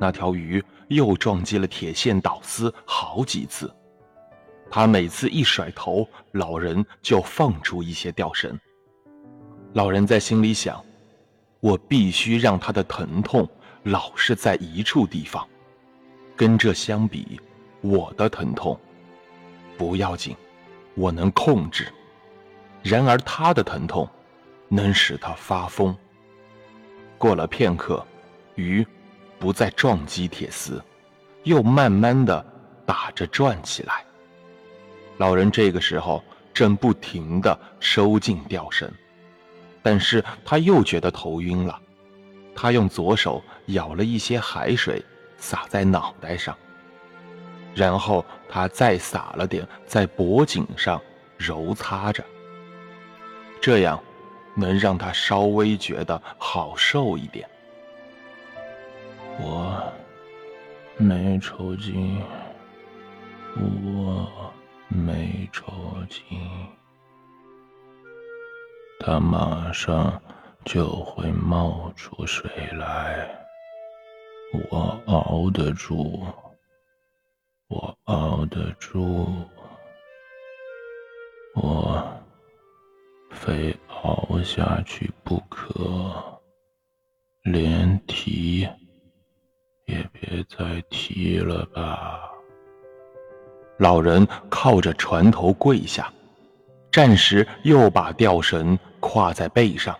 [0.00, 3.70] 那条鱼又撞击了铁线导丝好几次。
[4.70, 8.58] 他每次一甩头，老人就放出一些吊绳。
[9.74, 10.82] 老人在心里想：
[11.60, 13.46] 我必须让他的疼痛
[13.82, 15.46] 老是在一处地方。
[16.34, 17.38] 跟这相比，
[17.82, 18.78] 我的疼痛
[19.76, 20.34] 不要紧，
[20.94, 21.84] 我能控制；
[22.82, 24.08] 然而他的疼痛
[24.68, 25.94] 能使他发疯。
[27.18, 28.02] 过了片刻，
[28.54, 28.86] 鱼
[29.40, 30.80] 不再撞击铁丝，
[31.42, 32.44] 又慢慢的
[32.86, 34.04] 打着转起来。
[35.16, 36.22] 老人这个时候
[36.54, 38.88] 正不停的收进吊绳，
[39.82, 41.80] 但是他又觉得头晕了。
[42.54, 45.02] 他用左手舀了一些海水
[45.38, 46.56] 洒在脑袋上，
[47.74, 51.00] 然后他再洒了点在脖颈上
[51.36, 52.22] 揉擦着，
[53.60, 54.00] 这样。
[54.56, 57.48] 能让他稍微觉得好受一点。
[59.42, 59.92] 我
[60.98, 62.22] 没抽筋，
[63.56, 64.52] 我
[64.88, 65.64] 没抽
[66.08, 66.38] 筋，
[69.00, 70.20] 他马上
[70.64, 73.28] 就会冒出水来，
[74.70, 76.26] 我熬得住，
[77.68, 79.26] 我熬得住，
[81.54, 82.04] 我
[83.30, 83.74] 非。
[84.02, 86.40] 熬下去不可，
[87.42, 88.00] 连
[90.56, 92.20] 再提了吧。
[93.78, 96.12] 老人靠着船头跪下，
[96.92, 99.96] 暂时又把吊绳挎在背上。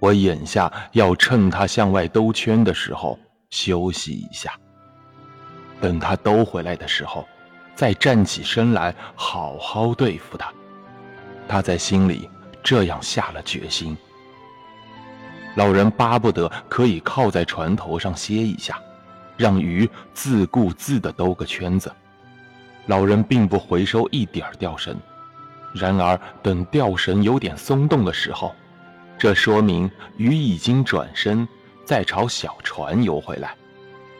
[0.00, 3.18] 我眼下要趁他向外兜圈的时候
[3.50, 4.52] 休息一下，
[5.80, 7.26] 等他兜回来的时候，
[7.74, 10.52] 再站起身来好好对付他。
[11.48, 12.28] 他在心里。
[12.60, 13.96] 这样下了决心。
[15.56, 18.78] 老人巴不得可以靠在船头上歇一下，
[19.38, 21.90] 让鱼自顾自地兜个圈子。
[22.86, 24.96] 老人并不回收一点吊绳，
[25.74, 28.54] 然而等吊绳有点松动的时候，
[29.16, 31.46] 这说明鱼已经转身
[31.84, 33.54] 再朝小船游回来。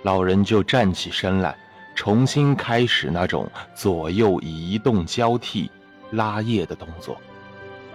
[0.05, 1.57] 老人就站起身来，
[1.95, 5.71] 重新开始那种左右移动交替、
[6.13, 7.21] 拉叶的动作。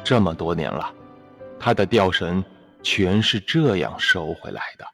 [0.04, 0.92] 这么多年了，
[1.60, 2.44] 他的吊绳
[2.82, 4.86] 全是这样收回来的。